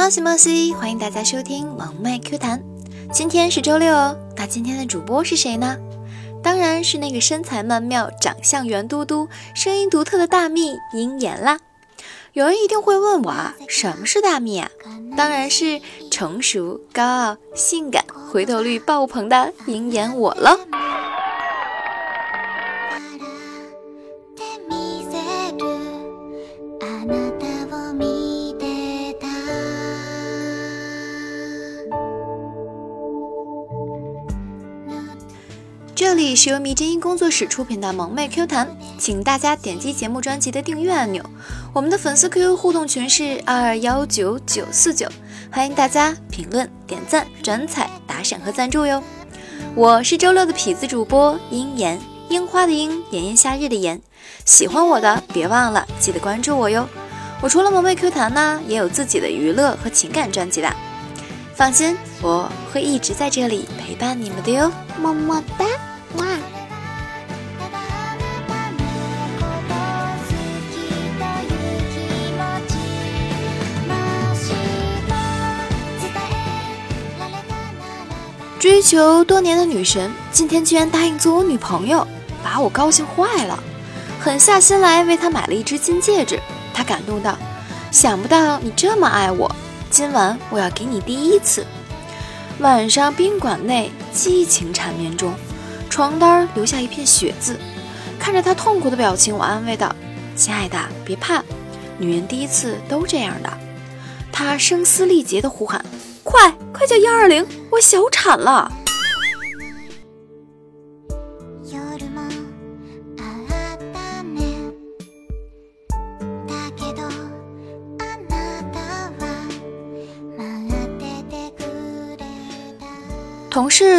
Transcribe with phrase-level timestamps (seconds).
[0.00, 2.58] 猫西猫西，欢迎大家收听萌妹 Q 弹。
[3.12, 5.76] 今天是周六哦，那今天的主播是谁呢？
[6.42, 11.58] 当然是那个身材曼妙、长相圆嘟嘟、声音独特的大蜜鹰眼啦。
[12.32, 14.70] 有人一定会问我啊，什么是大蜜啊？
[15.18, 15.78] 当然是
[16.10, 20.58] 成熟、高傲、性感、回头率爆棚的鹰眼我了。
[36.34, 41.22] 是由迷之音工作室出品的萌妹 Q 弹，请大家点击节目专辑的订阅按钮。
[41.72, 45.08] 我们的粉丝 QQ 互动群是二二幺九九四九，
[45.50, 49.02] 欢迎大家评论、点赞、转采、打赏和赞助哟。
[49.74, 51.98] 我是周六的痞子主播樱言，
[52.28, 54.00] 樱花的樱，炎炎夏日的炎。
[54.44, 56.88] 喜欢我的别忘了记得关注我哟。
[57.40, 60.74] 我除了萌妹 Q 弹呢，也有自己的娱乐和情感专辑的。
[61.54, 65.66] 放心，我会一直在这里陪伴你们的哟，么么哒。
[66.16, 66.26] 哇！
[78.58, 82.06] 追求多年的女神，今天居然答应做我女朋友，
[82.42, 83.58] 把我高兴坏了，
[84.20, 86.38] 狠下心来为她买了一只金戒指。
[86.74, 87.38] 她感动道
[87.90, 89.50] ：“想不到你这么爱我，
[89.90, 91.66] 今晚我要给你第一次。”
[92.60, 95.32] 晚上宾馆内激情缠绵中。
[95.90, 97.58] 床单留下一片血渍，
[98.18, 99.94] 看着他痛苦的表情，我安慰道
[100.36, 101.42] ：“亲爱的，别怕，
[101.98, 103.52] 女人第一次都这样的。”
[104.32, 105.84] 他声嘶力竭地呼喊
[106.22, 108.70] ：“快快叫幺二零，我小产了！”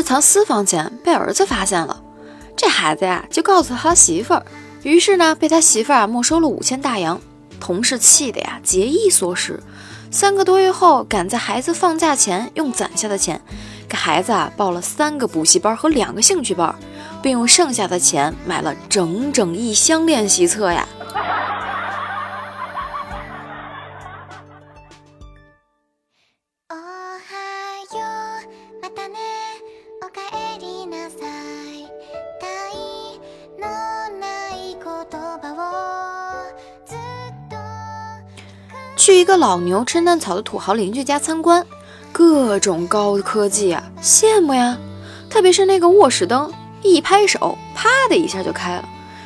[0.02, 2.02] 藏私房钱被儿子发现了，
[2.56, 4.46] 这孩子呀就告诉他媳妇儿，
[4.84, 7.20] 于是呢被他媳妇儿啊没收了五千大洋。
[7.60, 9.62] 同事气的呀节衣缩食，
[10.10, 13.40] 三个多月后赶在孩子放假前，用攒下的钱
[13.88, 16.74] 给孩子啊报了三个补习班和两个兴趣班，
[17.22, 20.88] 并用剩下的钱买了整整一箱练习册呀。
[39.04, 41.66] 去一个老牛吃嫩草的土豪邻居家参观，
[42.12, 44.78] 各种高科技啊，羡慕呀！
[45.28, 46.54] 特别是那个卧室灯，
[46.84, 48.84] 一拍手，啪的一下就开了；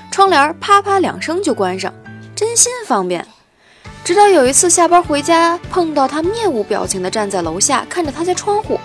[0.10, 1.94] 窗帘啪啪两声就关上，
[2.34, 3.28] 真心方便。
[4.06, 8.80] 直到有一次下班回家，碰到他面无表情的站在楼下看着他家窗户，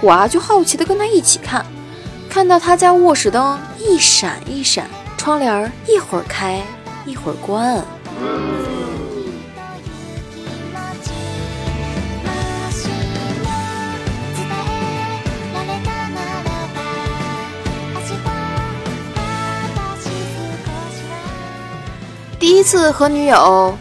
[0.00, 1.62] 我啊就好奇的跟他一起看，
[2.30, 4.88] 看到他家卧室灯一闪一闪，
[5.18, 6.62] 窗帘一会儿开
[7.04, 7.84] 一会儿关。
[22.46, 23.76] 第一次和女友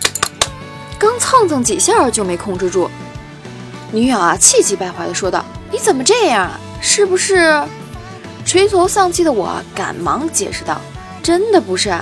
[0.97, 2.89] 刚蹭蹭几下就没控制住，
[3.91, 6.59] 女友啊气急败坏的说道：“你怎么这样啊？
[6.81, 7.63] 是不是？”
[8.43, 10.81] 垂头丧气的我赶忙解释道
[11.21, 11.95] ：“真的不是，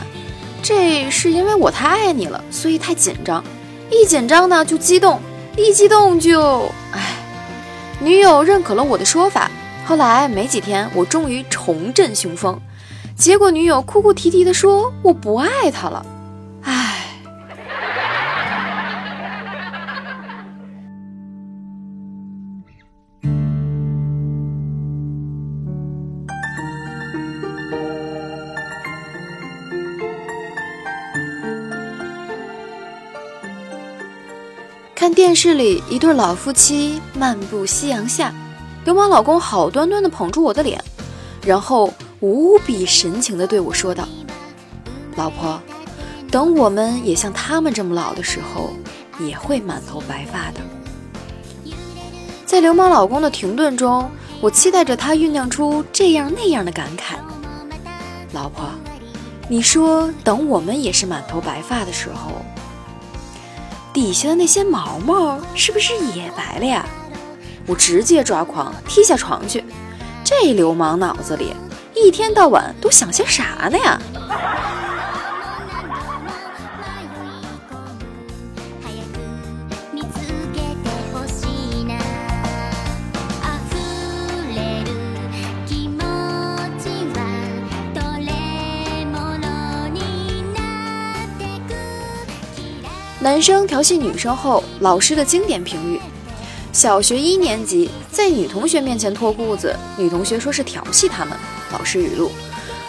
[0.61, 3.43] 这是因为我太爱你了，所以太紧张。
[3.91, 5.19] 一紧张呢就激动，
[5.57, 6.71] 一激动就……
[6.93, 7.17] 哎。”
[7.99, 9.51] 女友认可了我的说法。
[9.85, 12.57] 后来没几天，我终于重振雄风，
[13.17, 16.05] 结果女友哭哭啼啼的说：“我不爱他了。”
[35.03, 38.33] 看电视里一对老夫妻漫步夕阳下，
[38.85, 40.81] 流氓老公好端端地捧住我的脸，
[41.45, 44.07] 然后无比深情地对我说道
[45.17, 45.59] ：“老婆，
[46.31, 48.69] 等我们也像他们这么老的时候，
[49.19, 50.61] 也会满头白发的。”
[52.47, 54.09] 在流氓老公的停顿中，
[54.39, 57.15] 我期待着他酝酿出这样那样的感慨。
[58.31, 58.63] 老婆，
[59.49, 62.31] 你说等我们也是满头白发的时候。
[63.93, 66.83] 底下的那些毛毛是不是也白了呀？
[67.67, 69.63] 我直接抓狂，踢下床去。
[70.23, 71.53] 这流氓脑子里
[71.93, 74.01] 一天到晚都想些啥呢呀？
[93.23, 95.97] 男生调戏女生后，老师的经典评语：
[96.73, 101.33] 小学一年级在女同学面前脱裤子，女同学说是调戏他们。
[101.71, 102.29] 老师语录：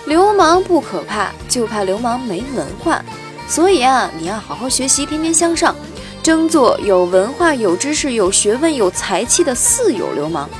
[0.07, 3.01] 流氓不可怕，就怕流氓没文化。
[3.47, 5.73] 所以啊，你要好好学习，天天向上，
[6.21, 10.51] 争做有文化、有知识、有学问、有才气的四有流氓。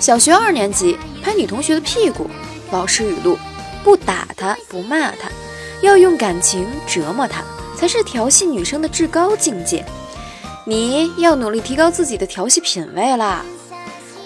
[0.00, 2.30] 小学二年级拍女同学的屁股，
[2.70, 3.36] 老师语录：
[3.84, 5.28] 不打她，不骂她，
[5.82, 7.42] 要用感情折磨她，
[7.84, 9.84] 才是调戏女生的至高境界。
[10.64, 13.44] 你要努力提高自己的调戏品味啦。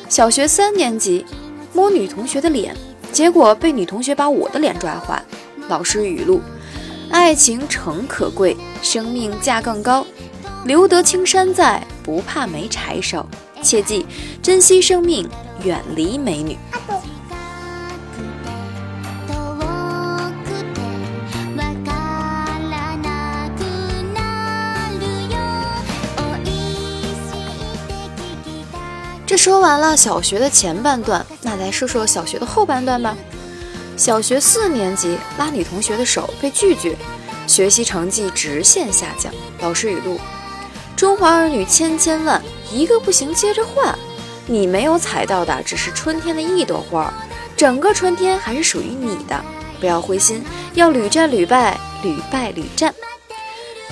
[0.08, 1.26] 小学三年级
[1.72, 2.72] 摸女同学的脸，
[3.10, 5.20] 结果被女同学把我的脸抓坏。
[5.66, 6.40] 老师语录。
[7.10, 10.06] 爱情诚可贵，生命价更高。
[10.64, 13.26] 留得青山在，不怕没柴烧。
[13.60, 14.06] 切记
[14.40, 15.28] 珍惜生命，
[15.64, 16.56] 远离美女。
[29.48, 33.16] 说完了小学的前半段，那来说说小学的后半段吧。
[33.96, 36.94] 小学四年级拉女同学的手被拒绝，
[37.46, 39.32] 学习成绩直线下降。
[39.62, 40.20] 老师语录：
[40.94, 43.98] 中华儿女千千万，一个不行接着换。
[44.46, 47.10] 你没有采到的只是春天的一朵花，
[47.56, 49.42] 整个春天还是属于你的。
[49.80, 52.94] 不要灰心，要屡战屡败，屡败屡战。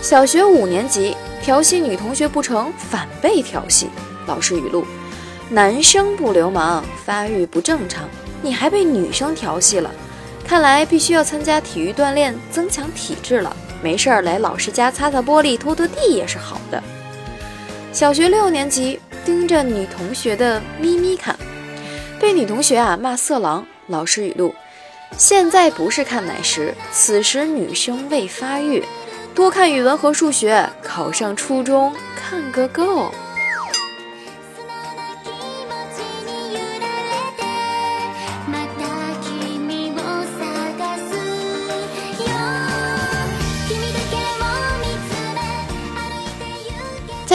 [0.02, 3.88] 小学五年级调戏女同学不成，反被调戏。
[4.26, 4.84] 老师语录：
[5.48, 8.08] 男生不流氓，发育不正常。
[8.42, 9.90] 你还被女生调戏了，
[10.44, 13.56] 看来必须要参加体育锻炼，增强体质了。
[13.80, 16.82] 没事儿来老师家擦擦玻璃、拖拖地也是好的。
[17.92, 21.36] 小学六年级盯着女同学的咪咪看，
[22.18, 23.64] 被女同学啊骂色狼。
[23.86, 24.52] 老师语录：
[25.16, 28.84] 现在不是看奶时，此时女生未发育，
[29.32, 33.12] 多看语文和数学，考上初中看个够。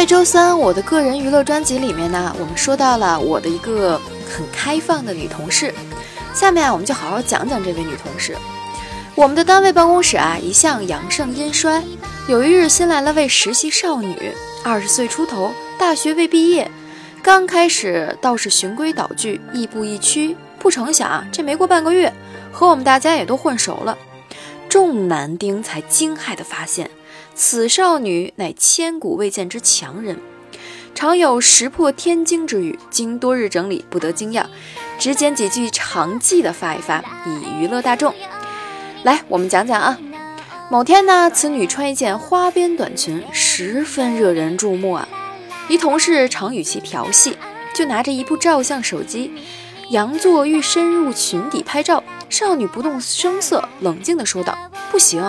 [0.01, 5.71] 在周三我的个人娱乐专辑里面呢，我们说到了我的一个很开放的女同事。
[6.33, 8.35] 下面啊，我们就好好讲讲这位女同事。
[9.13, 11.83] 我们的单位办公室啊，一向阳盛阴衰。
[12.27, 14.33] 有一日新来了位实习少女，
[14.63, 16.67] 二十岁出头，大学未毕业。
[17.21, 20.35] 刚开始倒是循规蹈矩，亦步亦趋。
[20.57, 22.11] 不成想啊，这没过半个月，
[22.51, 23.95] 和我们大家也都混熟了。
[24.67, 26.89] 众男丁才惊骇地发现。
[27.33, 30.19] 此少女乃千古未见之强人，
[30.93, 32.77] 常有石破天惊之语。
[32.89, 34.45] 经多日整理，不得惊讶，
[34.99, 38.13] 只捡几句常记的发一发，以娱乐大众。
[39.03, 39.97] 来，我们讲讲啊。
[40.69, 45.07] 某天呢，此女穿一件花边短裙，十分惹人注目啊。
[45.67, 47.37] 一同事常与其调戏，
[47.73, 49.33] 就拿着一部照相手机，
[49.89, 52.03] 佯作欲深入裙底拍照。
[52.29, 54.57] 少女不动声色，冷静地说道
[54.91, 55.21] ：“不行。”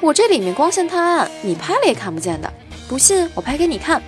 [0.00, 2.52] 我这里面光线太暗，你拍了也看不见的。
[2.88, 4.02] 不信，我拍给你看。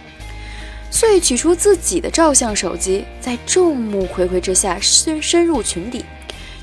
[0.90, 6.04] 遂取出自己的照相手机，在众目睽睽之下深深入群底。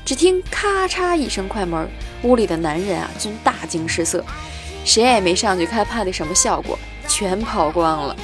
[0.04, 1.88] 只听咔嚓一声快门，
[2.22, 4.24] 屋里的男人啊均大惊失色，
[4.84, 6.78] 谁也没上去看拍的什么效果，
[7.08, 8.16] 全跑光了。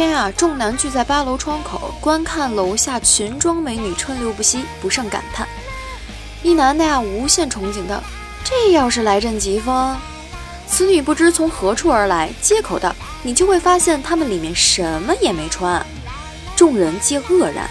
[0.00, 5.46] 天啊，众男聚在八楼窗口观看楼下群装美女川流不息，不胜感叹。
[6.42, 8.02] 一男的呀，无限憧憬道
[8.42, 9.94] ：“这要是来阵疾风，
[10.66, 15.84] 此女不知从何处而来，接口道：你就会发现他们里面什么也没穿。”
[16.56, 17.68] 众人皆愕然。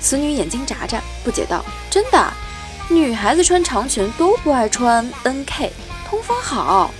[0.00, 2.32] 此女眼睛眨眨，不解道：“真的，
[2.88, 5.70] 女孩子穿长裙都不爱穿 NK，
[6.08, 6.94] 通风好。”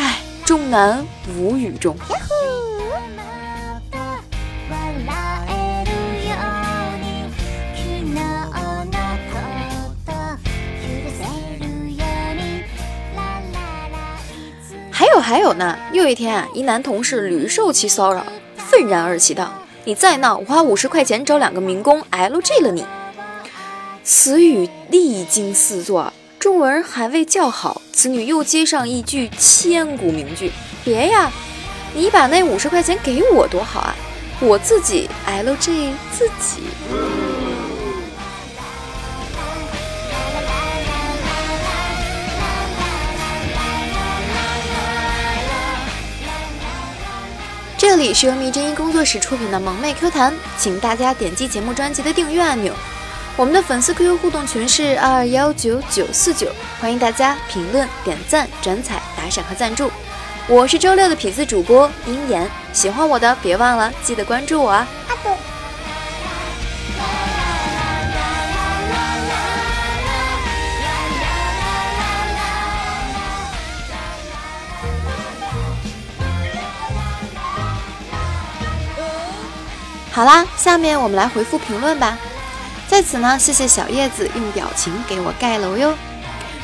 [0.00, 1.94] 唉，众男无语中。
[15.30, 15.78] 还有呢！
[15.92, 19.54] 又一天啊，一男同事屡受其骚扰，愤然而起道
[19.86, 22.84] ：“你再闹，我花五十块钱找两个民工 LG 了你！”
[24.02, 30.50] 此语历经四座，众人还未叫好，此女又接上一句千古名句
[30.82, 31.30] ：“别呀，
[31.94, 33.94] 你把那五十块钱给我多好啊，
[34.40, 36.64] 我自己 LG 自己。”
[47.90, 52.72] 这里是由迷之音工作室出品的萌妹 Q 弹，请大家点击节目专辑的订阅按钮。
[53.36, 56.46] 我们的粉丝 QQ 互动群是二二幺九九四九，
[56.80, 59.90] 欢迎大家评论、点赞、转采、打赏和赞助。
[60.46, 64.86] 我是周六的痞子主播鹰眼，喜欢我的别忘了记得关注我啊！
[80.12, 82.18] 好啦，下面我们来回复评论吧。
[82.88, 85.94] 在此呢，谢谢小叶子用表情给我盖楼哟。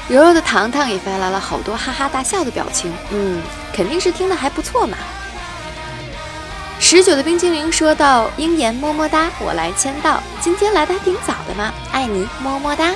[0.08, 3.40] 柔柔的糖糖也发来了好多哈哈大笑的表情，嗯，
[3.72, 4.96] 肯定是听的还不错嘛。
[6.78, 10.20] 十九的冰激凌说道：“鹰眼么么哒，我来签到。
[10.40, 12.92] 今天来的还挺早的嘛，爱你么么哒。”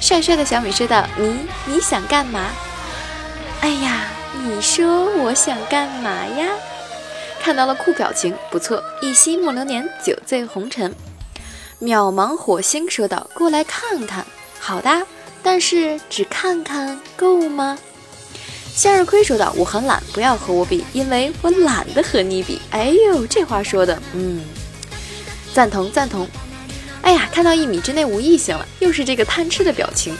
[0.00, 2.46] 帅帅的小米说道：“你你想干嘛？
[3.60, 6.48] 哎呀，你说我想干嘛呀？”
[7.42, 8.80] 看到了酷表情，不错。
[9.00, 10.94] 一夕暮流年，酒醉红尘。
[11.80, 14.24] 渺茫火星说道：“过来看看。”
[14.60, 15.04] 好的，
[15.42, 17.76] 但是只看看够吗？
[18.72, 24.44] 向日葵说道：“我很懒，不要和我比，因为我懒得和你比。”哎呦，这话说的，嗯，
[25.52, 26.28] 赞同赞同。
[27.02, 30.16] 哎呀，看到一米之内无异性了，又是这个贪吃的表情。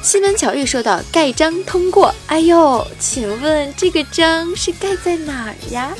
[0.00, 5.92] 西门巧遇说到：“盖章通过。”哎呦，请问这个章是盖在哪儿呀？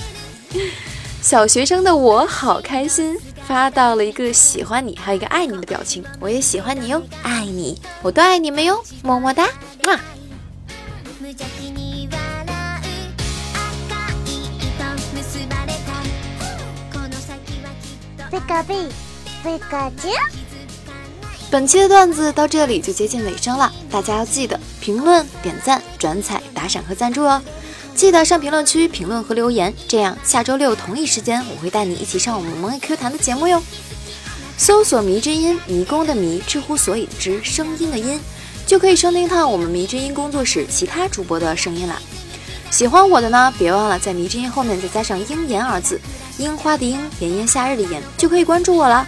[1.21, 6.03] 小学生的我好开心，发到了一个喜欢你，还有一个爱你的表情。
[6.21, 9.47] 我也喜欢你哟，爱你，我都爱你们哟，么么哒，
[9.83, 9.99] 嘛。
[18.31, 18.75] 贝卡贝，
[19.43, 20.09] 贝卡丘。
[21.51, 27.41] 本期的段子到这里就接近尾声了，大家要记得评论、点赞、转采、打赏和赞助哦。
[27.95, 33.63] 记得上评论区评论和留言，这样下周六同一时间我会带你一起上我们萌 Q 弹的节目哟。
[34.59, 38.21] 搜索“迷之音”，迷宫的迷，知乎所以之声音的音，
[38.67, 41.99] 就可以收听到我们迷之音工作室其他主播的声音啦。
[42.71, 45.99] 喜欢我的呢，别忘了在迷之音后面再加上“鹰眼”二字，
[46.37, 49.07] 樱花的樱，炎炎夏日的炎，就可以关注我了。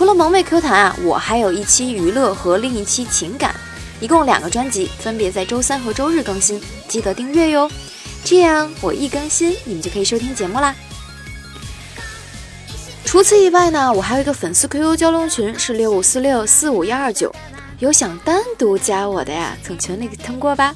[0.00, 3.54] 除了萌妹 Q 弹啊，我还有一期娱乐和另一期情感，
[4.00, 7.70] 一共两个专辑，分别在周三和周日更新，记得订阅哟。
[8.24, 10.74] 这样我一更新，你们就可以收听节目啦。
[13.04, 17.30] 除此以外呢，我还有一个粉丝 QQ 交流群，是六五四六四五幺二九，
[17.78, 20.74] 有想单独加我的呀，从群里通过吧。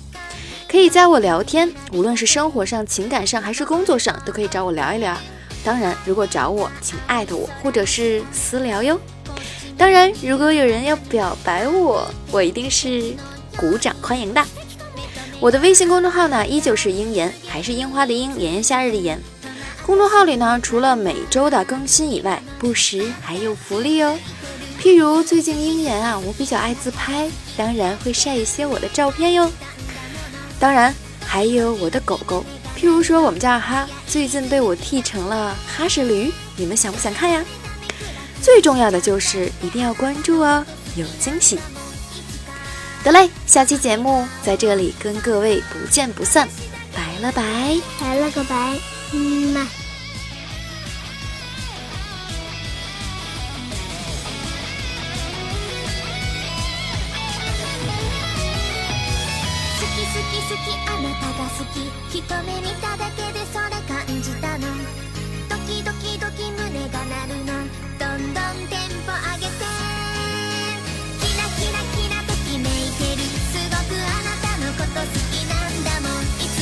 [0.69, 5.17] 可以加我聊天，无论是生活上、情感上还是工作上，都可以找我聊一聊。
[5.65, 9.01] 当然，如果找我，请艾特我或者是私聊哟。
[9.77, 13.15] 当然，如果有人要表白我，我一定是
[13.57, 14.43] 鼓掌欢迎的。
[15.41, 19.21] 我的微信公众号呢，依旧是樱言，还是樱花的樱，炎炎夏日的炎。
[19.85, 24.17] 公众号里呢，除了每周的更新以外，不时还有福利哦。
[24.81, 29.51] 譬如最近樱言啊，我比较爱自拍，当然会晒一些我的照片哟。
[30.59, 32.45] 当然还有我的狗狗，
[32.79, 37.45] 譬如说我们家二哈，最近被我剃成了哈士驴，你们想不想看呀？
[38.44, 41.60] 最重要的就是一定要关注哦，有惊喜。
[43.04, 46.48] 得嘞，下期节目在这里跟各位不见不散，
[46.94, 48.78] 拜了拜，拜了个拜，
[49.14, 49.68] 嗯嘛。
[59.80, 61.76] 好き好き好きあなたが好き
[62.18, 63.10] 一目見ただ
[74.95, 76.54] 好きなんだもん。